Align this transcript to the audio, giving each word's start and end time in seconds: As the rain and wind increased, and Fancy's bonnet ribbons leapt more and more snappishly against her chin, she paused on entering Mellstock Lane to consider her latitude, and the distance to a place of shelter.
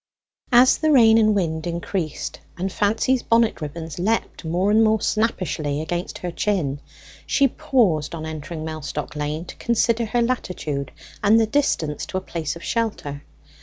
As 0.51 0.79
the 0.79 0.91
rain 0.91 1.19
and 1.19 1.35
wind 1.35 1.67
increased, 1.67 2.39
and 2.57 2.71
Fancy's 2.71 3.21
bonnet 3.21 3.61
ribbons 3.61 3.99
leapt 3.99 4.43
more 4.43 4.71
and 4.71 4.83
more 4.83 4.99
snappishly 4.99 5.79
against 5.79 6.17
her 6.17 6.31
chin, 6.31 6.81
she 7.27 7.47
paused 7.47 8.15
on 8.15 8.25
entering 8.25 8.65
Mellstock 8.65 9.15
Lane 9.15 9.45
to 9.45 9.55
consider 9.57 10.05
her 10.07 10.23
latitude, 10.23 10.91
and 11.23 11.39
the 11.39 11.45
distance 11.45 12.07
to 12.07 12.17
a 12.17 12.21
place 12.21 12.55
of 12.55 12.63
shelter. 12.63 13.21